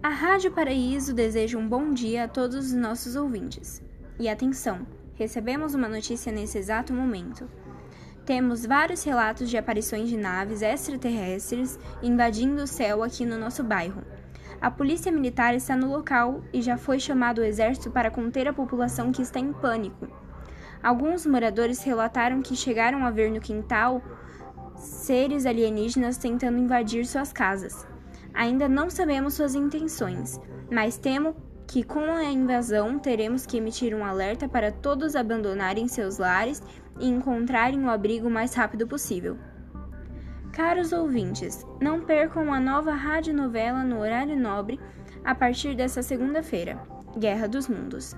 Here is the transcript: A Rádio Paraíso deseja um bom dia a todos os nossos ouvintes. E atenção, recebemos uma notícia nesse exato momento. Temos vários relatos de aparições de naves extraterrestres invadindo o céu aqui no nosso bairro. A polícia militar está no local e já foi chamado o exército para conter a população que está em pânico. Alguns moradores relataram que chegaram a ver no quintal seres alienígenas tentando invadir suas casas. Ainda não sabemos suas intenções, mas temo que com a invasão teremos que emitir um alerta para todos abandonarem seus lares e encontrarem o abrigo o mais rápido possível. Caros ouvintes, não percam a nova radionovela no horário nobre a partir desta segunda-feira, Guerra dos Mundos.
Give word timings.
A 0.00 0.10
Rádio 0.10 0.52
Paraíso 0.52 1.12
deseja 1.12 1.58
um 1.58 1.68
bom 1.68 1.92
dia 1.92 2.24
a 2.24 2.28
todos 2.28 2.66
os 2.66 2.72
nossos 2.72 3.16
ouvintes. 3.16 3.82
E 4.16 4.28
atenção, 4.28 4.86
recebemos 5.14 5.74
uma 5.74 5.88
notícia 5.88 6.30
nesse 6.30 6.56
exato 6.56 6.92
momento. 6.92 7.50
Temos 8.24 8.64
vários 8.64 9.02
relatos 9.02 9.50
de 9.50 9.58
aparições 9.58 10.08
de 10.08 10.16
naves 10.16 10.62
extraterrestres 10.62 11.80
invadindo 12.00 12.62
o 12.62 12.66
céu 12.66 13.02
aqui 13.02 13.26
no 13.26 13.36
nosso 13.36 13.64
bairro. 13.64 14.04
A 14.60 14.70
polícia 14.70 15.10
militar 15.10 15.52
está 15.56 15.74
no 15.74 15.90
local 15.90 16.44
e 16.52 16.62
já 16.62 16.76
foi 16.76 17.00
chamado 17.00 17.40
o 17.40 17.44
exército 17.44 17.90
para 17.90 18.10
conter 18.10 18.46
a 18.46 18.52
população 18.52 19.10
que 19.10 19.20
está 19.20 19.40
em 19.40 19.52
pânico. 19.52 20.06
Alguns 20.80 21.26
moradores 21.26 21.82
relataram 21.82 22.40
que 22.40 22.54
chegaram 22.54 23.04
a 23.04 23.10
ver 23.10 23.32
no 23.32 23.40
quintal 23.40 24.00
seres 24.76 25.44
alienígenas 25.44 26.16
tentando 26.16 26.56
invadir 26.56 27.04
suas 27.04 27.32
casas. 27.32 27.84
Ainda 28.38 28.68
não 28.68 28.88
sabemos 28.88 29.34
suas 29.34 29.56
intenções, 29.56 30.40
mas 30.70 30.96
temo 30.96 31.34
que 31.66 31.82
com 31.82 32.04
a 32.04 32.22
invasão 32.22 32.96
teremos 32.96 33.44
que 33.44 33.56
emitir 33.56 33.92
um 33.92 34.04
alerta 34.04 34.48
para 34.48 34.70
todos 34.70 35.16
abandonarem 35.16 35.88
seus 35.88 36.18
lares 36.18 36.62
e 37.00 37.08
encontrarem 37.08 37.84
o 37.84 37.90
abrigo 37.90 38.28
o 38.28 38.30
mais 38.30 38.54
rápido 38.54 38.86
possível. 38.86 39.36
Caros 40.52 40.92
ouvintes, 40.92 41.66
não 41.80 42.02
percam 42.02 42.54
a 42.54 42.60
nova 42.60 42.92
radionovela 42.92 43.82
no 43.82 43.98
horário 43.98 44.38
nobre 44.38 44.78
a 45.24 45.34
partir 45.34 45.74
desta 45.74 46.00
segunda-feira, 46.00 46.80
Guerra 47.18 47.48
dos 47.48 47.66
Mundos. 47.66 48.14